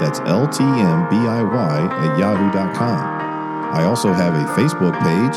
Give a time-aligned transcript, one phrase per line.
[0.00, 3.16] That's LTMBIY at yahoo.com.
[3.74, 5.36] I also have a Facebook page.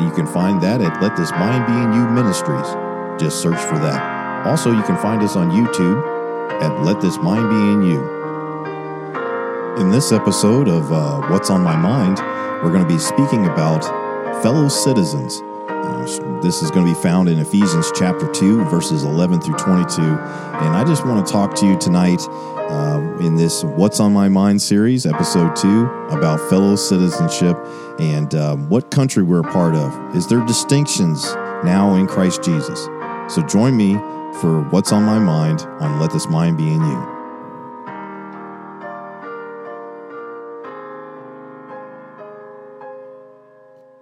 [0.00, 2.68] You can find that at Let This Mind Be in You Ministries.
[3.20, 4.46] Just search for that.
[4.46, 6.00] Also, you can find us on YouTube
[6.62, 8.18] at Let This Mind Be in You.
[9.80, 12.18] In this episode of uh, What's on My Mind,
[12.62, 13.82] we're going to be speaking about
[14.40, 15.42] fellow citizens.
[16.42, 20.00] This is going to be found in Ephesians chapter 2, verses 11 through 22.
[20.00, 22.22] And I just want to talk to you tonight
[22.68, 27.56] um, in this What's on My Mind series, episode two, about fellow citizenship
[27.98, 30.16] and um, what country we're a part of.
[30.16, 31.24] Is there distinctions
[31.64, 32.84] now in Christ Jesus?
[33.34, 33.94] So join me
[34.40, 37.14] for What's on My Mind on Let This Mind Be in You.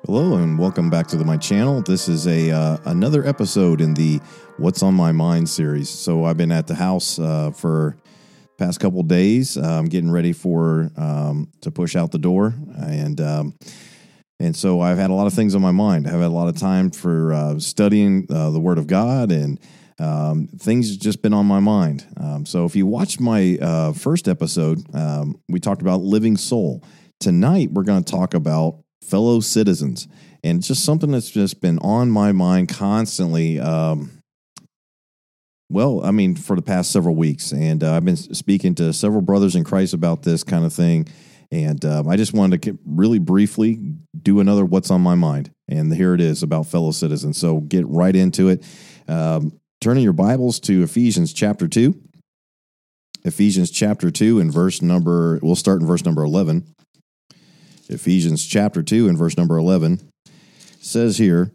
[0.07, 1.83] Hello and welcome back to the, my channel.
[1.83, 4.21] This is a uh, another episode in the
[4.57, 5.89] What's on My Mind series.
[5.89, 7.97] So I've been at the house uh, for
[8.59, 9.57] past couple days.
[9.57, 13.55] Um, getting ready for um, to push out the door, and um,
[14.39, 16.07] and so I've had a lot of things on my mind.
[16.07, 19.59] I've had a lot of time for uh, studying uh, the Word of God, and
[19.99, 22.07] um, things just been on my mind.
[22.19, 26.85] Um, so if you watched my uh, first episode, um, we talked about living soul.
[27.19, 30.07] Tonight we're going to talk about fellow citizens,
[30.45, 33.59] and just something that's just been on my mind constantly.
[33.59, 34.16] Um,
[35.69, 39.23] well, I mean, for the past several weeks, and uh, I've been speaking to several
[39.23, 41.09] brothers in Christ about this kind of thing,
[41.51, 43.81] and um, I just wanted to really briefly
[44.21, 47.39] do another "What's on My Mind," and here it is about fellow citizens.
[47.39, 48.65] So get right into it.
[49.09, 52.01] Um, turning your Bibles to Ephesians chapter two.
[53.25, 55.41] Ephesians chapter two and verse number.
[55.43, 56.75] We'll start in verse number eleven.
[57.89, 60.11] Ephesians chapter two and verse number eleven
[60.81, 61.51] says here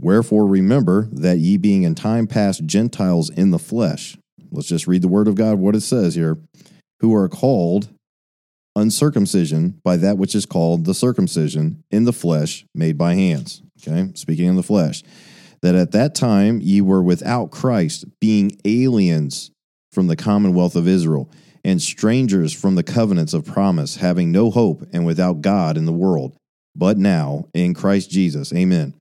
[0.00, 4.16] Wherefore remember that ye being in time past Gentiles in the flesh.
[4.50, 6.38] Let's just read the word of God, what it says here.
[7.00, 7.90] Who are called
[8.76, 13.62] uncircumcision by that which is called the circumcision in the flesh made by hands.
[13.80, 15.02] Okay, speaking in the flesh.
[15.62, 19.50] That at that time ye were without Christ, being aliens
[19.92, 21.30] from the commonwealth of Israel,
[21.62, 25.92] and strangers from the covenants of promise, having no hope and without God in the
[25.92, 26.36] world.
[26.74, 28.99] But now in Christ Jesus, amen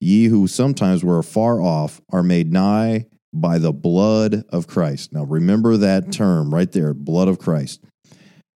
[0.00, 5.12] Ye who sometimes were far off are made nigh by the blood of Christ.
[5.12, 6.10] Now remember that mm-hmm.
[6.10, 7.84] term right there, blood of Christ.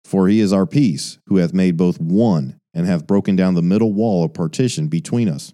[0.05, 3.63] For he is our peace, who hath made both one, and hath broken down the
[3.63, 5.53] middle wall of partition between us,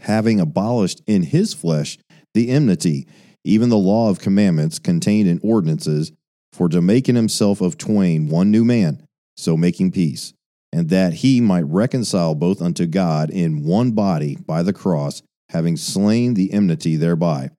[0.00, 1.98] having abolished in his flesh
[2.34, 3.06] the enmity,
[3.44, 6.12] even the law of commandments contained in ordinances,
[6.52, 9.02] for to make in himself of twain one new man,
[9.36, 10.32] so making peace
[10.72, 15.76] and that he might reconcile both unto God in one body by the cross, having
[15.76, 17.50] slain the enmity thereby,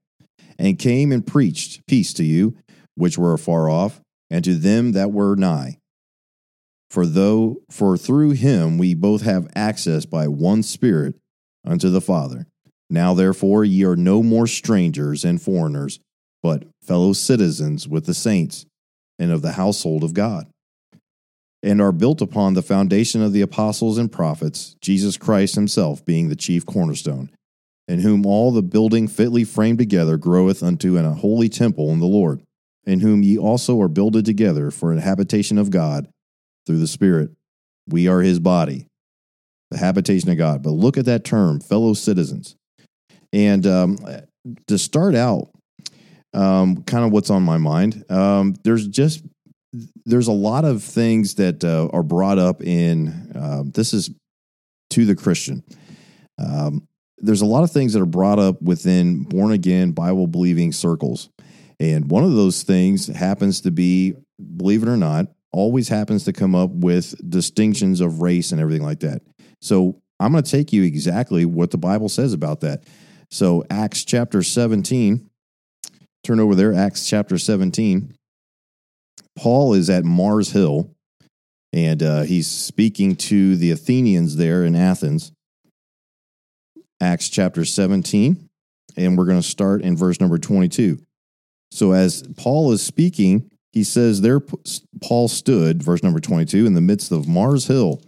[0.57, 2.55] and came and preached peace to you,
[2.95, 3.99] which were afar off,
[4.29, 5.77] and to them that were nigh.
[6.89, 11.15] For though for through him we both have access by one Spirit
[11.65, 12.47] unto the Father.
[12.89, 15.99] Now therefore ye are no more strangers and foreigners,
[16.41, 18.65] but fellow citizens with the saints
[19.19, 20.47] and of the household of God
[21.61, 26.29] and are built upon the foundation of the apostles and prophets, Jesus Christ himself being
[26.29, 27.29] the chief cornerstone,
[27.87, 32.05] in whom all the building fitly framed together groweth unto an holy temple in the
[32.05, 32.41] Lord,
[32.85, 36.07] in whom ye also are builded together for an habitation of God
[36.65, 37.31] through the Spirit.
[37.87, 38.87] We are his body,
[39.71, 40.63] the habitation of God.
[40.63, 42.55] But look at that term, fellow citizens.
[43.33, 43.97] And um,
[44.67, 45.49] to start out,
[46.33, 49.23] um, kind of what's on my mind, um, there's just
[50.09, 54.09] there's a lot of things that uh, are brought up in uh, this is
[54.89, 55.63] to the Christian.
[56.39, 56.87] Um,
[57.19, 61.29] there's a lot of things that are brought up within born again Bible believing circles,
[61.79, 64.15] and one of those things happens to be,
[64.57, 68.83] believe it or not, always happens to come up with distinctions of race and everything
[68.83, 69.21] like that.
[69.61, 72.83] So I'm going to take you exactly what the Bible says about that.
[73.29, 75.29] So Acts chapter 17,
[76.23, 78.15] turn over there, Acts chapter 17.
[79.39, 80.93] Paul is at Mars Hill
[81.71, 85.31] and uh, he's speaking to the Athenians there in Athens.
[87.01, 88.49] Acts chapter 17,
[88.97, 90.99] and we're going to start in verse number 22.
[91.71, 94.39] So, as Paul is speaking he says, There
[95.01, 98.01] Paul stood, verse number 22, in the midst of Mars Hill.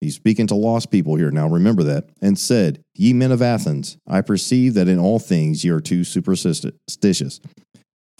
[0.00, 1.30] He's speaking to lost people here.
[1.30, 2.08] Now remember that.
[2.20, 6.04] And said, Ye men of Athens, I perceive that in all things ye are too
[6.04, 7.40] superstitious.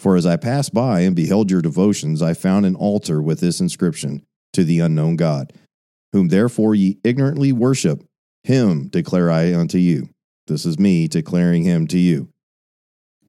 [0.02, 3.60] For as I passed by and beheld your devotions, I found an altar with this
[3.60, 5.52] inscription to the unknown God,
[6.12, 8.02] whom therefore ye ignorantly worship.
[8.42, 10.08] Him declare I unto you.
[10.48, 12.30] This is me declaring him to you.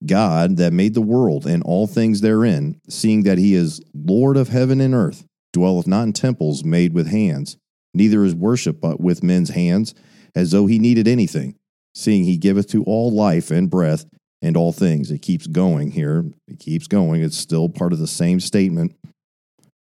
[0.03, 4.49] God that made the world and all things therein, seeing that he is Lord of
[4.49, 7.55] heaven and earth, dwelleth not in temples made with hands,
[7.93, 9.93] neither is worship but with men's hands,
[10.33, 11.55] as though he needed anything,
[11.93, 14.07] seeing he giveth to all life and breath
[14.43, 15.09] and all things.
[15.09, 16.25] It keeps going here.
[16.47, 17.23] It keeps going.
[17.23, 18.95] It's still part of the same statement.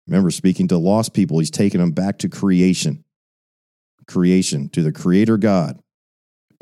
[0.08, 3.04] Remember, speaking to lost people, he's taking them back to creation.
[4.08, 5.80] Creation, to the Creator God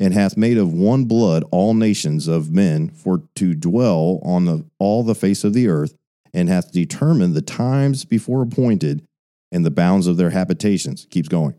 [0.02, 4.64] and hath made of one blood all nations of men for to dwell on the,
[4.80, 5.94] all the face of the earth,
[6.34, 9.06] and hath determined the times before appointed
[9.52, 11.06] and the bounds of their habitations.
[11.08, 11.54] Keeps going.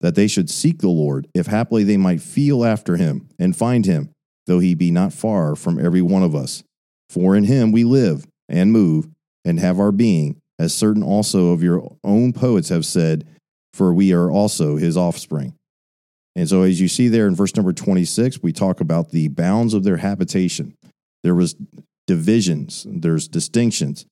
[0.00, 3.84] That they should seek the Lord, if haply they might feel after him and find
[3.84, 4.10] him,
[4.46, 6.62] though he be not far from every one of us.
[7.08, 9.08] For in him we live and move
[9.44, 13.26] and have our being, as certain also of your own poets have said,
[13.72, 15.54] for we are also his offspring.
[16.34, 19.74] And so, as you see there in verse number 26, we talk about the bounds
[19.74, 20.74] of their habitation.
[21.22, 21.56] There was
[22.06, 24.06] divisions, there's distinctions.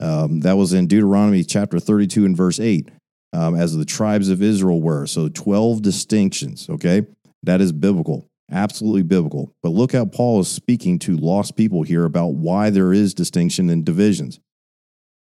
[0.00, 2.88] Um, that was in Deuteronomy chapter 32 and verse 8,
[3.32, 5.06] um, as the tribes of Israel were.
[5.06, 7.06] So, 12 distinctions, okay?
[7.42, 9.54] That is biblical, absolutely biblical.
[9.62, 13.70] But look how Paul is speaking to lost people here about why there is distinction
[13.70, 14.40] and divisions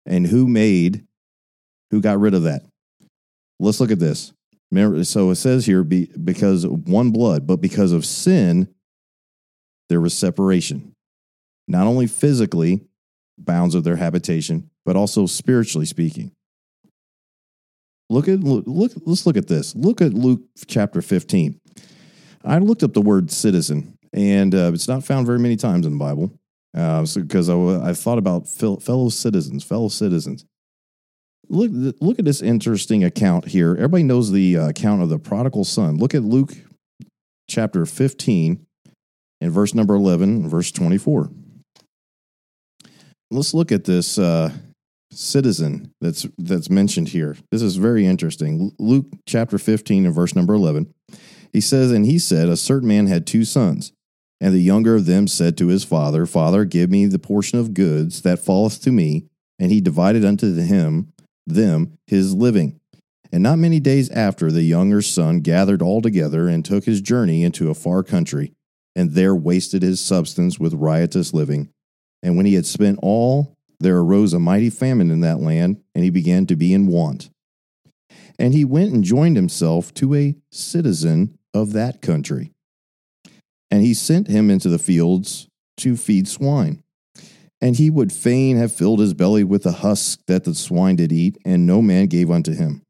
[0.07, 1.07] and who made,
[1.91, 2.63] who got rid of that.
[3.59, 4.33] Let's look at this.
[5.03, 8.69] So it says here, be, because one blood, but because of sin,
[9.89, 10.95] there was separation.
[11.67, 12.81] Not only physically,
[13.37, 16.33] bounds of their habitation, but also spiritually speaking.
[18.09, 19.75] Look at look, look let's look at this.
[19.77, 21.61] Look at Luke chapter 15.
[22.45, 25.93] I looked up the word citizen, and uh, it's not found very many times in
[25.93, 26.33] the Bible.
[26.73, 30.45] Because uh, so, I, I thought about fellow citizens, fellow citizens
[31.51, 33.73] look look at this interesting account here.
[33.73, 35.97] Everybody knows the uh, account of the prodigal son.
[35.99, 36.55] Look at Luke
[37.49, 38.65] chapter 15
[39.41, 41.31] and verse number 11, verse 24.
[43.33, 44.53] Let's look at this uh,
[45.11, 47.37] citizen that's that's mentioned here.
[47.51, 48.73] This is very interesting.
[48.79, 50.95] Luke chapter 15 and verse number 11.
[51.53, 53.93] He says, And he said, A certain man had two sons.
[54.41, 57.75] And the younger of them said to his father, Father, give me the portion of
[57.75, 59.27] goods that falleth to me.
[59.59, 61.13] And he divided unto him
[61.47, 62.81] them his living.
[63.33, 67.45] And not many days after, the younger son gathered all together and took his journey
[67.45, 68.55] into a far country,
[68.97, 71.69] and there wasted his substance with riotous living.
[72.23, 76.03] And when he had spent all, there arose a mighty famine in that land, and
[76.05, 77.31] he began to be in want.
[78.39, 82.53] And he went and joined himself to a citizen of that country.
[83.71, 85.49] And he sent him into the fields
[85.79, 86.83] to feed swine.
[87.61, 91.13] And he would fain have filled his belly with the husk that the swine did
[91.13, 92.83] eat, and no man gave unto him.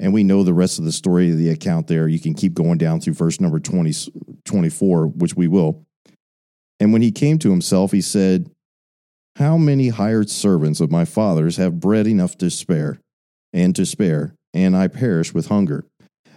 [0.00, 2.08] And we know the rest of the story of the account there.
[2.08, 3.92] You can keep going down through verse number 20,
[4.44, 5.84] 24, which we will.
[6.80, 8.50] And when he came to himself, he said,
[9.36, 12.98] How many hired servants of my father's have bread enough to spare,
[13.52, 15.84] and to spare, and I perish with hunger?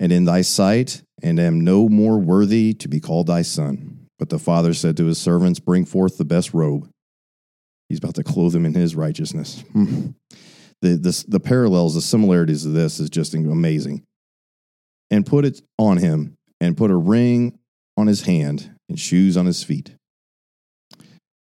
[0.00, 4.06] and in thy sight, and am no more worthy to be called thy son.
[4.18, 6.88] But the father said to his servants, Bring forth the best robe
[7.88, 9.64] He's about to clothe him in his righteousness.
[10.80, 14.04] The, the, the parallels, the similarities of this is just amazing.
[15.10, 17.58] And put it on him, and put a ring
[17.96, 19.90] on his hand and shoes on his feet.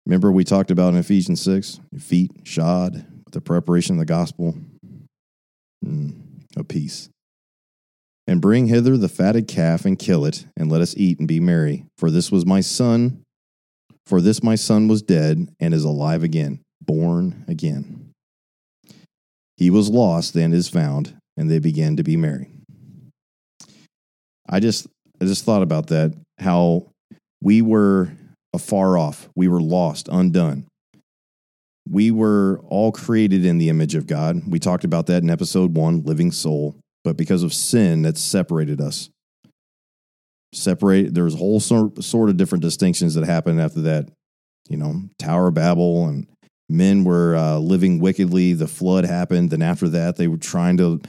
[0.07, 4.55] Remember, we talked about in Ephesians 6 feet shod with the preparation of the gospel
[5.86, 6.15] mm,
[6.67, 7.10] peace.
[8.31, 11.41] And bring hither the fatted calf and kill it, and let us eat and be
[11.41, 11.85] merry.
[11.97, 13.23] For this was my son
[14.05, 18.11] for this my son was dead and is alive again, born again.
[19.57, 22.50] He was lost and is found, and they began to be merry.
[24.50, 24.88] I just
[25.21, 26.91] I just thought about that, how
[27.41, 28.11] we were
[28.53, 30.65] afar off, we were lost, undone.
[31.89, 34.41] We were all created in the image of God.
[34.47, 36.75] We talked about that in episode one, Living Soul.
[37.03, 39.10] But because of sin, that's separated us.
[40.53, 41.13] Separate.
[41.13, 44.10] There's a whole sort, sort of different distinctions that happened after that.
[44.70, 46.27] You know, Tower of Babel, and
[46.70, 48.53] men were uh, living wickedly.
[48.53, 49.50] The flood happened.
[49.50, 51.01] Then after that, they were trying to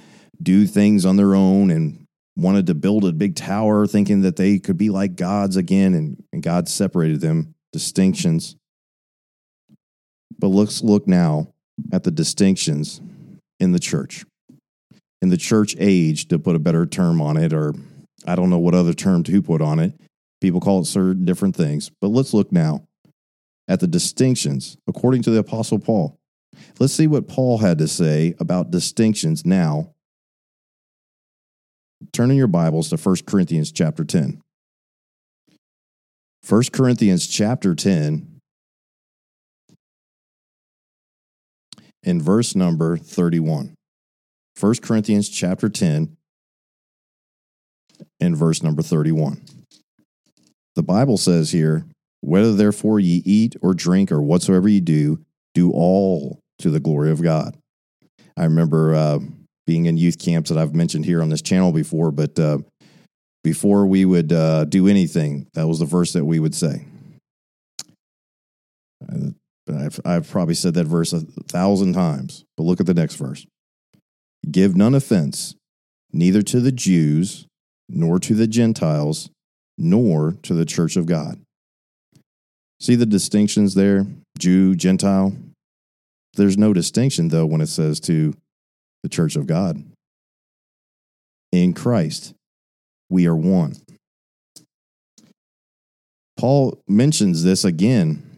[0.42, 2.06] do things on their own and
[2.36, 5.94] wanted to build a big tower, thinking that they could be like gods again.
[5.94, 7.54] And, and God separated them.
[7.72, 8.56] Distinctions.
[10.38, 11.52] But let's look now
[11.92, 13.00] at the distinctions
[13.60, 14.24] in the church.
[15.22, 17.72] In the church age, to put a better term on it, or
[18.26, 19.94] I don't know what other term to put on it.
[20.40, 21.90] People call it certain different things.
[22.00, 22.82] But let's look now
[23.68, 26.18] at the distinctions according to the Apostle Paul.
[26.80, 29.94] Let's see what Paul had to say about distinctions now.
[32.12, 34.40] Turn in your Bibles to 1 Corinthians chapter 10.
[36.48, 38.40] 1 Corinthians chapter 10
[42.02, 43.74] in verse number 31.
[44.58, 46.16] 1 Corinthians chapter 10
[48.20, 49.42] and verse number 31.
[50.74, 51.86] The Bible says here,
[52.20, 57.10] whether therefore ye eat or drink or whatsoever ye do, do all to the glory
[57.10, 57.56] of God.
[58.36, 59.18] I remember uh,
[59.66, 62.58] being in youth camps that I've mentioned here on this channel before, but uh,
[63.44, 66.86] before we would uh, do anything, that was the verse that we would say.
[69.68, 73.46] I've, I've probably said that verse a thousand times, but look at the next verse.
[74.50, 75.54] Give none offense,
[76.12, 77.46] neither to the Jews,
[77.88, 79.30] nor to the Gentiles,
[79.78, 81.40] nor to the church of God.
[82.80, 84.06] See the distinctions there?
[84.38, 85.34] Jew, Gentile.
[86.34, 88.34] There's no distinction, though, when it says to
[89.02, 89.84] the church of God.
[91.52, 92.34] In Christ,
[93.10, 93.76] we are one.
[96.36, 98.32] Paul mentions this again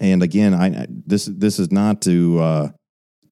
[0.00, 2.70] and again, I this this is not to uh,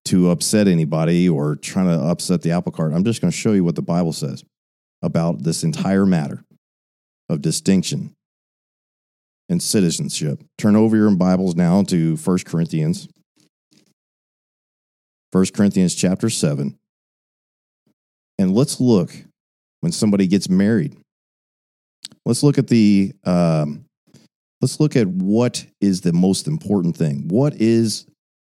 [0.07, 2.93] to upset anybody or trying to upset the apple cart.
[2.93, 4.43] I'm just going to show you what the Bible says
[5.01, 6.43] about this entire matter
[7.29, 8.15] of distinction
[9.49, 10.43] and citizenship.
[10.57, 13.07] Turn over your Bibles now to 1 Corinthians.
[15.31, 16.77] 1 Corinthians chapter 7.
[18.39, 19.11] And let's look
[19.81, 20.95] when somebody gets married.
[22.25, 23.85] Let's look at the um,
[24.61, 27.27] let's look at what is the most important thing.
[27.27, 28.05] What is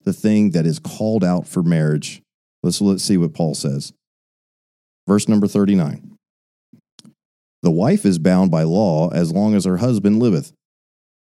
[0.03, 2.21] the thing that is called out for marriage?
[2.61, 3.93] Let's, let's see what Paul says.
[5.07, 6.17] Verse number 39.
[7.61, 10.53] The wife is bound by law as long as her husband liveth.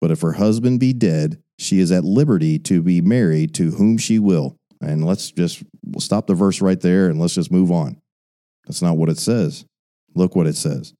[0.01, 3.97] But if her husband be dead, she is at liberty to be married to whom
[3.97, 4.57] she will.
[4.81, 8.01] And let's just we'll stop the verse right there and let's just move on.
[8.65, 9.65] That's not what it says.
[10.13, 10.93] Look what it says.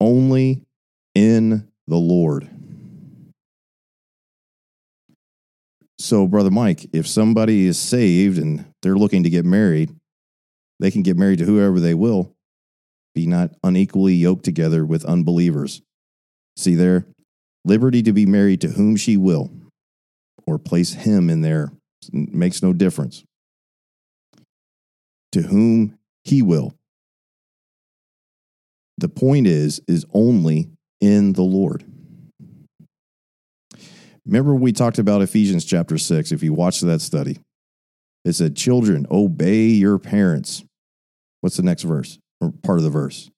[0.00, 0.62] Only
[1.14, 2.48] in the Lord.
[6.02, 9.94] So, Brother Mike, if somebody is saved and they're looking to get married,
[10.80, 12.34] they can get married to whoever they will.
[13.14, 15.80] Be not unequally yoked together with unbelievers.
[16.56, 17.06] See there?
[17.64, 19.52] Liberty to be married to whom she will,
[20.44, 21.70] or place him in there.
[22.12, 23.22] makes no difference.
[25.30, 26.74] To whom he will.
[28.98, 30.68] The point is, is only
[31.00, 31.84] in the Lord.
[34.26, 36.32] Remember, we talked about Ephesians chapter 6.
[36.32, 37.40] If you watched that study,
[38.24, 40.62] it said, Children, obey your parents.
[41.40, 43.30] What's the next verse or part of the verse?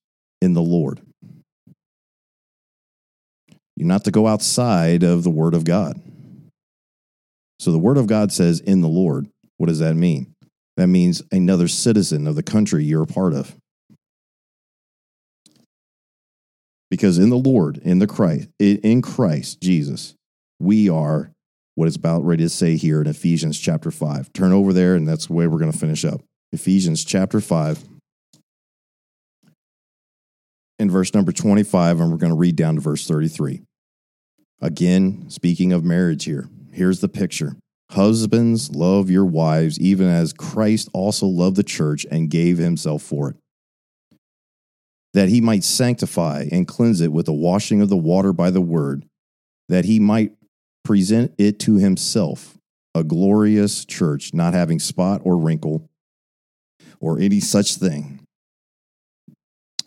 [0.42, 1.00] In the Lord.
[3.76, 6.00] You're not to go outside of the Word of God.
[7.58, 9.28] So the Word of God says, in the Lord.
[9.56, 10.34] What does that mean?
[10.76, 13.56] That means another citizen of the country you're a part of.
[16.90, 20.14] Because in the Lord, in the Christ, in Christ Jesus,
[20.64, 21.30] we are
[21.74, 24.32] what it's about ready to say here in Ephesians chapter 5.
[24.32, 26.20] Turn over there, and that's the way we're going to finish up.
[26.52, 27.82] Ephesians chapter 5,
[30.78, 33.62] in verse number 25, and we're going to read down to verse 33.
[34.60, 37.56] Again, speaking of marriage here, here's the picture.
[37.90, 43.30] Husbands, love your wives, even as Christ also loved the church and gave himself for
[43.30, 43.36] it
[45.14, 48.60] that he might sanctify and cleanse it with the washing of the water by the
[48.60, 49.06] word,
[49.68, 50.32] that he might
[50.84, 52.58] present it to himself,
[52.94, 55.88] a glorious church, not having spot or wrinkle
[57.00, 58.20] or any such thing,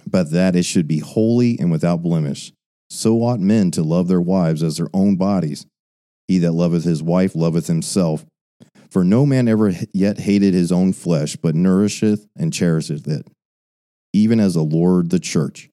[0.05, 2.51] but that it should be holy and without blemish.
[2.89, 5.65] So ought men to love their wives as their own bodies.
[6.27, 8.25] He that loveth his wife loveth himself.
[8.89, 13.27] For no man ever yet hated his own flesh, but nourisheth and cherisheth it
[14.17, 15.69] even as the Lord the church.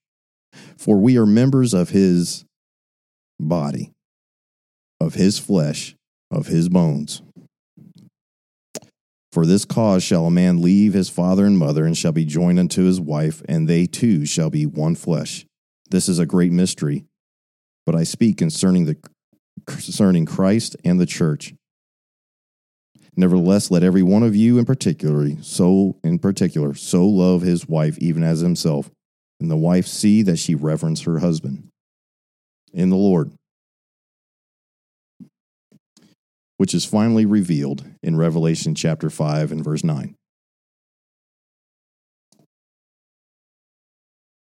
[0.77, 2.45] For we are members of his
[3.41, 3.91] body,
[5.05, 5.95] of his flesh,
[6.31, 7.23] of his bones.
[9.33, 12.59] For this cause shall a man leave his father and mother, and shall be joined
[12.59, 15.45] unto his wife, and they two shall be one flesh.
[15.91, 17.05] This is a great mystery,
[17.85, 18.97] but I speak concerning the
[19.67, 21.53] concerning Christ and the church.
[23.17, 27.99] Nevertheless, let every one of you in particular, so in particular, so love his wife
[27.99, 28.91] even as himself,
[29.41, 31.69] and the wife see that she reverence her husband
[32.73, 33.33] in the Lord,
[36.57, 40.15] which is finally revealed in Revelation chapter 5 and verse 9.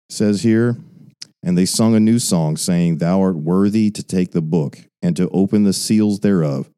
[0.10, 0.78] It says here,
[1.44, 5.16] and they sung a new song, saying, Thou art worthy to take the book and
[5.16, 6.70] to open the seals thereof,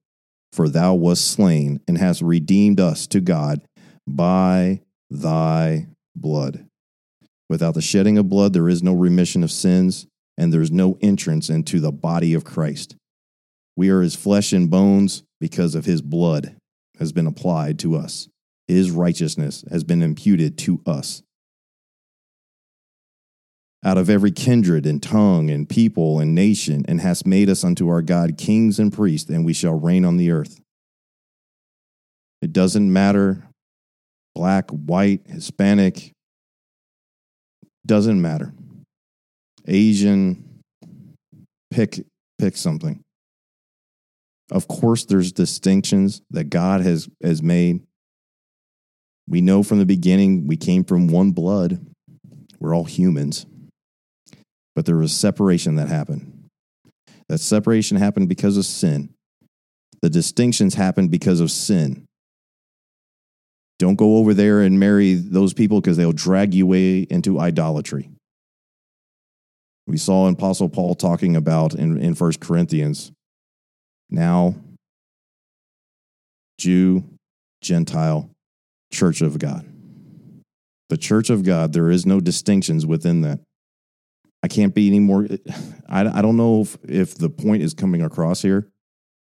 [0.54, 3.62] for thou wast slain and hast redeemed us to God
[4.08, 6.66] by thy blood.
[7.50, 10.98] Without the shedding of blood, there is no remission of sins, and there is no
[11.02, 12.96] entrance into the body of Christ.
[13.76, 16.56] We are his flesh and bones because of his blood
[17.00, 18.28] has been applied to us.
[18.68, 21.24] His righteousness has been imputed to us
[23.84, 27.90] out of every kindred and tongue and people and nation, and hast made us unto
[27.90, 30.62] our God kings and priests, and we shall reign on the earth.
[32.42, 33.48] It doesn't matter
[34.36, 36.12] black, white, Hispanic,
[37.86, 38.54] doesn't matter.
[39.68, 40.62] Asian,
[41.72, 42.06] pick
[42.40, 43.02] pick something.
[44.52, 47.82] Of course there's distinctions that God has has made.
[49.28, 51.86] We know from the beginning we came from one blood.
[52.60, 53.46] We're all humans
[54.76, 56.50] but there was separation that happened.
[57.30, 59.14] That separation happened because of sin.
[60.02, 62.06] The distinctions happened because of sin.
[63.80, 68.10] Don't go over there and marry those people because they'll drag you away into idolatry.
[69.88, 73.12] We saw Apostle Paul talking about in, in 1 Corinthians
[74.10, 74.56] now,
[76.58, 77.04] Jew,
[77.62, 78.30] Gentile,
[78.92, 79.66] church of God.
[80.90, 83.40] The church of God, there is no distinctions within that.
[84.44, 85.28] I can't be any more.
[85.90, 88.68] I, I don't know if, if the point is coming across here,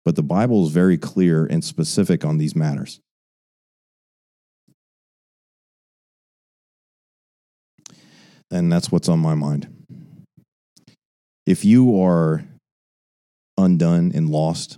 [0.05, 2.99] but the Bible is very clear and specific on these matters.
[8.51, 9.67] And that's what's on my mind.
[11.45, 12.43] If you are
[13.57, 14.77] undone and lost,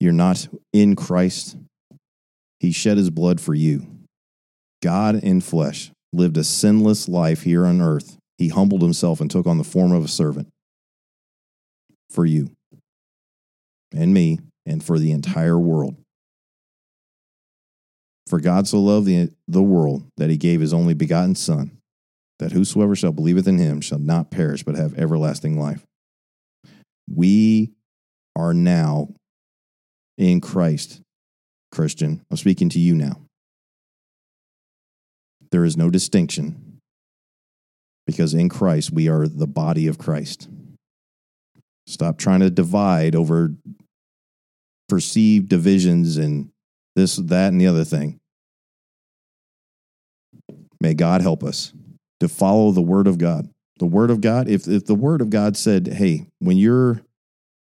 [0.00, 1.56] you're not in Christ,
[2.60, 3.86] He shed His blood for you.
[4.82, 9.46] God in flesh lived a sinless life here on earth, he humbled himself and took
[9.46, 10.48] on the form of a servant
[12.10, 12.50] for you
[13.94, 15.96] and me and for the entire world.
[18.26, 21.78] For God so loved the, the world that he gave his only begotten Son,
[22.38, 25.84] that whosoever shall believeth in him shall not perish but have everlasting life.
[27.08, 27.72] We
[28.36, 29.08] are now
[30.18, 31.00] in Christ,
[31.70, 32.24] Christian.
[32.30, 33.20] I'm speaking to you now.
[35.50, 36.80] There is no distinction
[38.06, 40.48] because in Christ we are the body of Christ.
[41.86, 43.54] Stop trying to divide over
[44.88, 46.50] perceived divisions and
[46.94, 48.20] this, that, and the other thing.
[50.80, 51.72] May God help us
[52.20, 53.48] to follow the word of God.
[53.82, 57.02] The word of God, if, if the word of God said, hey, when you're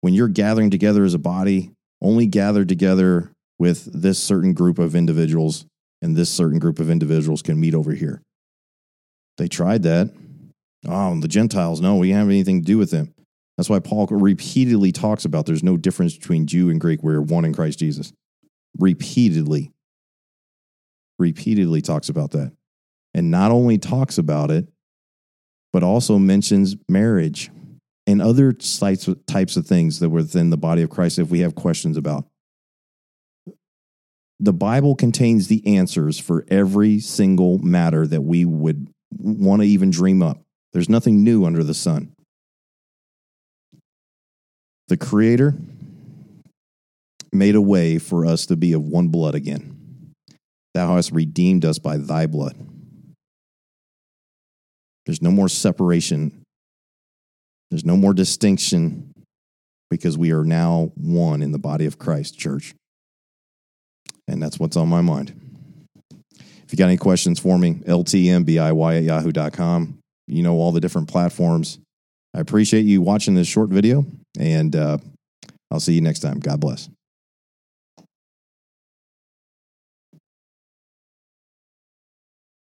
[0.02, 4.96] when you're gathering together as a body, only gather together with this certain group of
[4.96, 5.66] individuals
[6.02, 8.22] and this certain group of individuals can meet over here.
[9.38, 10.14] They tried that.
[10.86, 13.14] Oh, the Gentiles, no, we have anything to do with them.
[13.58, 17.02] That's why Paul repeatedly talks about there's no difference between Jew and Greek.
[17.02, 18.12] We're one in Christ Jesus.
[18.78, 19.72] Repeatedly.
[21.18, 22.52] Repeatedly talks about that.
[23.14, 24.68] And not only talks about it,
[25.72, 27.52] but also mentions marriage
[28.08, 31.56] and other types of things that were within the body of Christ if we have
[31.56, 32.26] questions about
[34.40, 39.90] the Bible contains the answers for every single matter that we would want to even
[39.90, 40.40] dream up.
[40.72, 42.14] There's nothing new under the sun.
[44.88, 45.56] The Creator
[47.34, 50.14] made a way for us to be of one blood again.
[50.74, 52.56] Thou hast redeemed us by thy blood.
[55.06, 56.44] There's no more separation.
[57.72, 59.14] There's no more distinction
[59.90, 62.74] because we are now one in the body of Christ, church.
[64.28, 65.34] And that's what's on my mind.
[66.38, 69.98] If you got any questions for me, ltmbiy at yahoo.com.
[70.28, 71.80] You know all the different platforms.
[72.36, 74.06] I appreciate you watching this short video,
[74.40, 75.00] and uh,
[75.72, 76.40] I'll see you next time.
[76.40, 76.88] God bless.